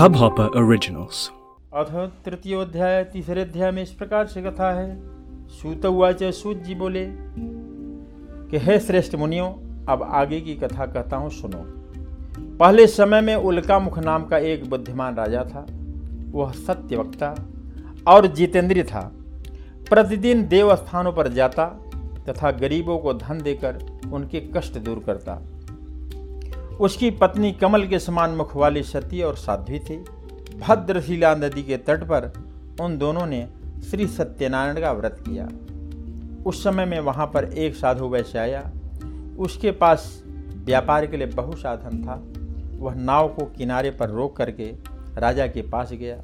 [0.00, 1.28] Hubhopper Originals.
[1.74, 5.00] अथ तृतीयोध्याय तीसरे अध्याय में इस प्रकार से कथा है।
[5.48, 7.06] सूत उवाच, सूत जी बोले,
[8.50, 9.52] कि हे श्रेष्ठ मुनियों,
[9.86, 11.64] अब आगे की कथा कहता हूँ, सुनो।
[12.56, 15.66] पहले समय में उल्का मुख नाम का एक बुद्धिमान राजा था।
[16.30, 17.34] वह सत्यवक्ता
[18.06, 19.12] और जितेंद्रिय था।
[19.90, 21.66] प्रतिदिन देव स्थानों पर जाता
[22.28, 25.42] तथा गरीबों को धन देकर उनके कष्ट दूर करता।
[26.80, 30.04] उसकी पत्नी कमल के समान मुख वाली सती और साध्वी थी।
[30.58, 32.32] भद्रशिला नदी के तट पर
[32.80, 33.48] उन दोनों ने
[33.90, 35.48] श्री सत्यनारायण का व्रत किया।
[36.46, 38.70] उस समय में वहाँ पर एक साधु वैश्य आया।
[39.38, 40.24] उसके पास
[40.54, 42.22] व्यापार के लिए बहु साधन था।
[42.78, 44.74] वह नाव को किनारे पर रोक करके
[45.16, 46.16] राजा के पास गया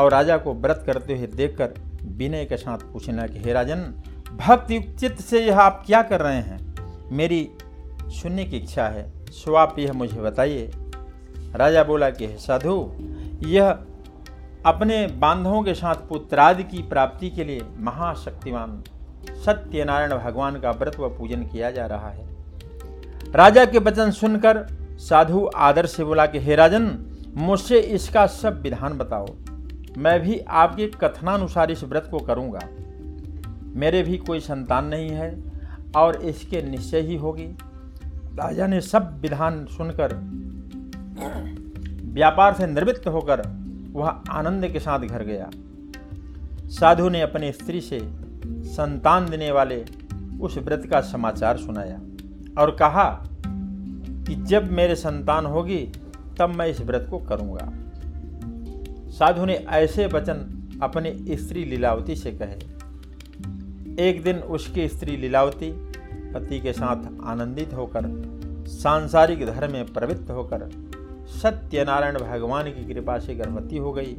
[0.00, 1.74] और राजा को व्रत करते हुए देखकर
[2.04, 3.94] विनय के साथ पूछना कि, हे राजन
[4.36, 6.74] भक्त युक्त चित्त से यह आप क्या कर रहे हैं?
[7.12, 7.50] मेरी
[8.04, 10.70] सुनने की इच्छा है। सो आप यह मुझे बताइए।
[11.56, 12.92] राजा बोला कि, साधु,
[13.46, 13.78] यह
[14.66, 18.84] अपने बांधवों के साथ पुत्रादि की प्राप्ति के लिए महाशक्तिमान
[19.30, 22.36] सत्यनारायण भगवान का व्रत व पूजन किया जा रहा है।
[23.34, 24.66] राजा के वचन सुनकर
[24.98, 26.98] साधु आदर से बोला कि, हे राजन,
[27.36, 29.26] मुझसे इसका सब विधान बताओ।
[29.98, 32.60] मैं भी आपके कथनानुसार इस व्रत को करूँगा।
[33.76, 35.42] मेरे भी कोई संतान नहीं है
[35.96, 37.56] और इसके निश्चय ही होगी।
[38.34, 40.14] राजा ने सब विधान सुनकर,
[42.04, 43.42] व्यापार से निर्वृत्त होकर
[43.92, 45.50] वह आनंद के साथ घर गया।
[46.70, 48.00] साधु ने अपनी स्त्री से
[48.46, 49.84] संतान देने वाले
[50.40, 52.00] उस व्रत का समाचार सुनाया
[52.58, 53.04] और कहा
[53.46, 55.78] कि जब मेरे संतान होगी,
[56.38, 57.70] तब मैं इस व्रत को करूँगा।
[59.10, 62.56] साधु ने ऐसे वचन अपनी स्त्री लीलावती से कहे।
[64.08, 65.91] एक दिन उसकी स्त्री लीलावती
[66.34, 68.02] पति के साथ आनंदित होकर,
[68.68, 70.70] सांसारिक धर्म में प्रवृत्त होकर
[71.26, 74.16] सत्यनारायण भगवान की कृपा से गर्भवती हो गई।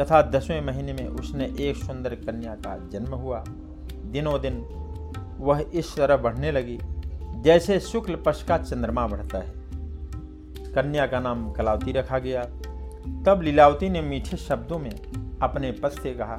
[0.00, 3.44] तथा दसवें महीने में उसने एक सुंदर कन्या का जन्म हुआ।
[4.04, 4.64] दिनों दिन
[5.38, 6.78] वह इस तरह बढ़ने लगी,
[7.42, 9.52] जैसे शुक्ल पक्ष का चंद्रमा बढ़ता है।
[10.72, 12.42] कन्या का नाम कलावती रखा गया।
[13.26, 15.00] तब लीलावती ने मीठे शब्दों में
[15.42, 16.38] अपने पद से कहा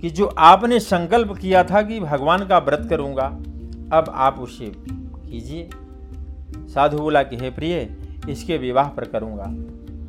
[0.00, 3.38] कि जो आपने संकल्प किया था कि भगवान का व्रत करूँगा
[3.92, 5.70] अब आप उसे कीजिए।
[6.56, 7.96] साधु बोला कि, हे प्रिय,
[8.28, 9.54] इसके विवाह पर करूँगा।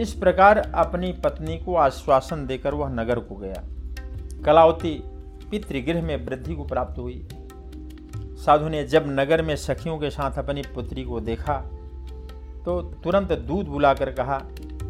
[0.04, 3.64] इस प्रकार अपनी पत्नी को आश्वासन देकर वह नगर को गया।
[4.46, 5.04] कलावती
[5.52, 7.28] पितृगृह में वृद्धि को प्राप्त हुई।
[8.18, 11.58] साधु ने जब नगर में सखियों के साथ अपनी पुत्री को देखा
[12.66, 14.42] तो तुरंत दूध बुलाकर कहा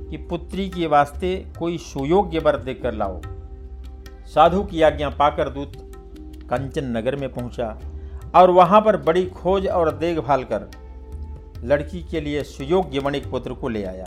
[0.09, 3.21] कि, पुत्री के वास्ते कोई सुयोग्य वर देकर लाओ।
[4.25, 5.73] साधु की आज्ञा पाकर दूत
[6.49, 7.79] कंचन नगर में पहुँचा।
[8.35, 10.71] और वहाँ पर बड़ी खोज और देखभाल कर
[11.63, 14.05] लड़की के लिए सुयोग्य वणिक पुत्र को ले आया।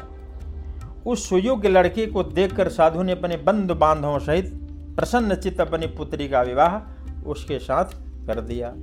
[1.06, 4.55] उस सुयोग्य लड़के को देखकर साधु ने अपने बंधु बांधवों सहित
[4.97, 7.84] प्रसन्न चित्त अपनी पुत्री का विवाह उसके साथ
[8.27, 8.75] कर दिया।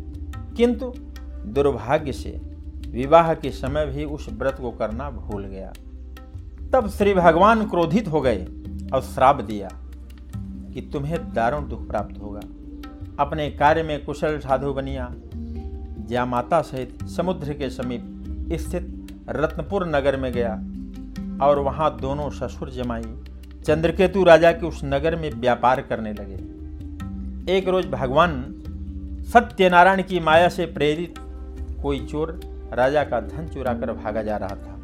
[0.58, 0.94] किंतु
[1.46, 2.42] दुर्भाग्य से
[2.88, 5.74] विवाह के समय भी उस व्रत को करना भूल गया।
[6.74, 8.46] तब श्री भगवान क्रोधित हो गए
[8.94, 9.70] और श्राप दिया
[10.74, 12.42] कि तुम्हें दारुण दुख प्राप्त होगा।
[13.20, 15.16] अपने कार्य में कुशल साधु बनिया।
[16.08, 20.54] ज्या माता सहित समुद्र के समीप स्थित रत्नपुर नगर में गया
[21.46, 23.04] और वहाँ दोनों ससुर जमाई
[23.66, 28.34] चंद्रकेतु राजा के उस नगर में व्यापार करने लगे। एक रोज भगवान
[29.34, 31.16] सत्यनारायण की माया से प्रेरित
[31.82, 32.40] कोई चोर
[32.74, 34.78] राजा का धन चुरा कर भागा जा रहा था।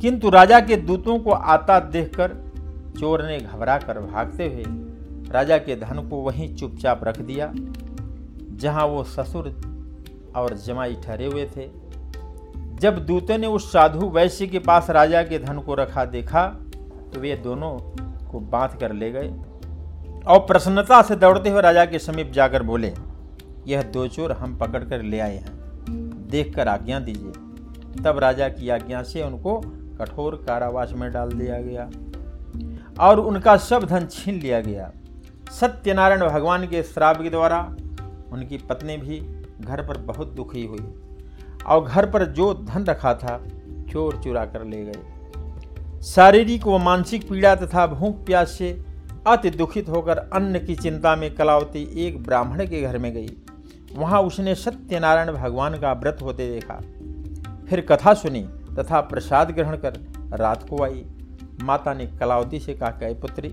[0.00, 2.36] किंतु राजा के दूतों को आता देखकर
[3.00, 4.64] चोर ने घबरा कर भागते हुए
[5.30, 7.52] राजा के धन को वहीं चुपचाप रख दिया,
[8.56, 9.75] जहाँ वो ससुर
[10.36, 11.68] और जमाई ठहरे हुए थे।
[12.80, 16.46] जब दूतों ने उस साधु वैश्य के पास राजा के धन को रखा देखा
[17.14, 17.72] तो वे दोनों
[18.28, 19.28] को बाँध कर ले गए
[20.26, 22.92] और प्रसन्नता से दौड़ते हुए राजा के समीप जाकर बोले,
[23.66, 28.48] यह दो चोर हम पकड़ कर ले आए हैं। देख कर आज्ञा दीजिए। तब राजा
[28.48, 29.56] की आज्ञा से उनको
[30.00, 31.88] कठोर कारावास में डाल दिया गया
[33.00, 34.90] और उनका सब धन छीन लिया गया।
[35.50, 37.60] सत्यनारायण भगवान के श्राप के द्वारा
[38.32, 39.20] उनकी पत्नी भी
[39.66, 40.94] घर पर बहुत दुखी हुई।
[41.66, 43.44] और घर पर जो धन रखा था,
[43.90, 44.98] चोर चुरा कर ले गए।
[46.02, 48.82] शारीरिक व मानसिक पीड़ा तथा भूख प्यास से
[49.26, 53.28] अति दुखित होकर अन्न की चिंता में कलावती एक ब्राह्मण के घर में गई।
[53.94, 56.80] वहाँ उसने सत्यनारायण भगवान का व्रत होते देखा।
[57.68, 58.48] फिर कथा सुनी
[58.78, 60.00] तथा प्रसाद ग्रहण कर
[60.32, 61.06] रात को आई।
[61.62, 63.48] माता ने कलावती से कहा, कह पुत्री,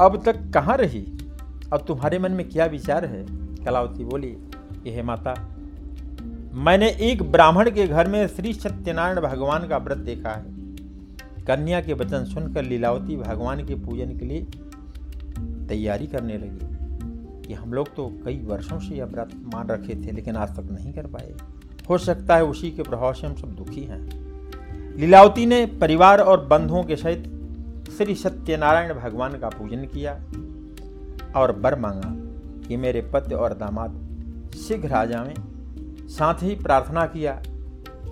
[0.00, 1.18] अब तक कहाँ रही?
[1.72, 3.43] अब तुम्हारे मन में क्या विचार है?
[3.64, 4.36] कलावती बोली,
[4.86, 5.34] यह माता,
[6.56, 10.52] मैंने एक ब्राह्मण के घर में श्री सत्यनारायण भगवान का व्रत देखा है।
[11.46, 14.46] कन्या के वचन सुनकर लीलावती भगवान के पूजन के लिए
[15.68, 20.12] तैयारी करने लगी कि हम लोग तो कई वर्षों से यह व्रत मान रखे थे,
[20.12, 21.34] लेकिन आज तक नहीं कर पाए।
[21.88, 26.44] हो सकता है उसी के प्रभाव से हम सब दुखी हैं। लीलावती ने परिवार और
[26.46, 27.30] बंधुओं के सहित
[27.96, 30.14] श्री सत्यनारायण भगवान का पूजन किया
[31.36, 32.23] और बर मांगा।
[32.68, 34.00] कि मेरे पति और दामाद
[34.56, 35.34] शीघ्र आ जाएँ
[36.08, 37.42] साथ ही प्रार्थना किया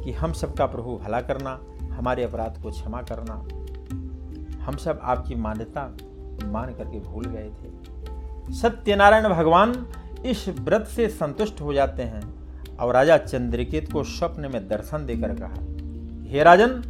[0.05, 1.61] कि हम सबका प्रभु भला करना,
[1.93, 3.35] हमारे अपराध को क्षमा करना।
[4.65, 5.97] हम सब आपकी मान्यता
[6.45, 7.83] मान करके भूल गए थे।
[8.55, 9.87] सत्यनारायण भगवान
[10.27, 12.23] इस व्रत से संतुष्ट हो जाते हैं
[12.77, 15.55] और राजा चंद्रकेत को स्वप्न में दर्शन देकर कहा,
[16.31, 16.83] हे राजन,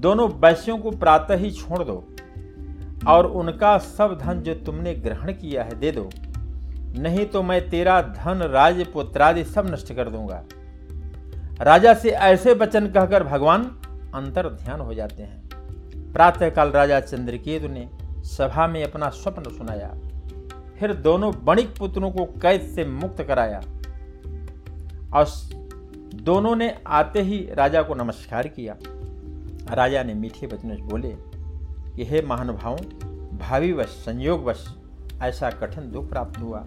[0.00, 2.04] दोनों वैश्यों को प्रातः ही छोड़ दो
[3.08, 6.10] और उनका सब धन जो तुमने ग्रहण किया है दे दो।
[6.98, 10.44] नहीं तो मैं तेरा धन, राज, पुत्रादि सब नष्ट कर दूँगा।
[11.60, 13.64] राजा से ऐसे वचन कहकर भगवान
[14.14, 15.42] अंतर ध्यान हो जाते हैं।
[16.12, 17.90] प्रातःकाल राजा चंद्रकेतु ने
[18.22, 19.94] सभा में अपना स्वप्न सुनाया।
[20.80, 23.62] फिर दोनों बणिक पुत्रों को कैद से मुक्त कराया।
[25.12, 25.26] और
[26.14, 28.76] दोनों ने आते ही राजा को नमस्कार किया।
[29.74, 31.16] राजा ने मीठे वचनों बोले
[31.96, 32.78] कि, हे महानुभावों
[33.38, 34.74] भावीवश संयोगवश
[35.22, 36.64] ऐसा कठिन दुख प्राप्त हुआ।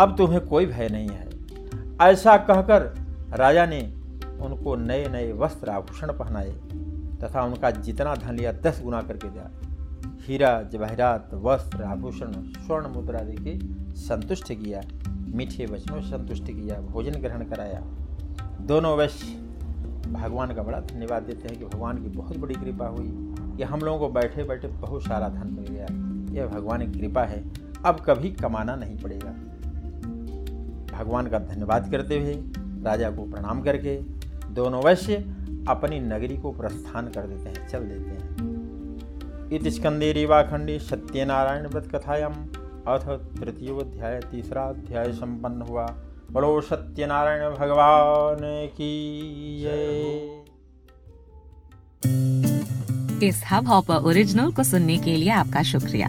[0.00, 1.30] अब तुम्हें कोई भय नहीं है।
[2.02, 2.82] ऐसा कहकर
[3.30, 3.80] राजा ने
[4.40, 6.50] उनको नए नए वस्त्र आभूषण पहनाए
[7.18, 9.50] तथा उनका जितना धन लिया दस गुना करके दिया।
[10.20, 13.58] हीरा, जवाहरात, वस्त्र, आभूषण, स्वर्ण मुद्रा दे के
[13.94, 14.80] संतुष्ट किया,
[15.10, 17.80] मीठे वचनों से संतुष्ट किया, भोजन ग्रहण कराया।
[18.60, 19.26] दोनों वैश्य
[20.10, 23.08] भगवान का बड़ा धन्यवाद देते हैं कि भगवान की बहुत बड़ी कृपा हुई
[23.56, 25.86] कि हम लोगों को बैठे बैठे बहुत सारा धन मिल गया।
[26.40, 27.44] यह भगवान की कृपा है।
[27.84, 29.34] अब कभी कमाना नहीं पड़ेगा।
[31.00, 32.34] भगवान का धन्यवाद करते हुए
[32.84, 33.96] राजा को प्रणाम करके
[34.54, 35.16] दोनों वैश्य
[35.68, 41.88] अपनी नगरी को प्रस्थान कर देते हैं, चल देते हैं। इत स्कंदे रेवाखंडे सत्यनारायण व्रत
[41.94, 42.34] कथायाम
[42.88, 43.06] अथ
[43.36, 45.86] तृतीयोध्याय तीसरा अध्याय संपन्न हुआ।
[46.32, 48.38] बड़ो सत्यनारायण भगवान
[48.76, 48.92] की
[53.22, 56.08] इस हब हॉपर ओरिजिनल को सुनने के लिए आपका शुक्रिया।